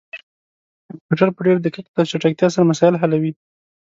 [0.87, 3.31] کمپيوټر په ډير دقت او چټکتيا سره مسايل حلوي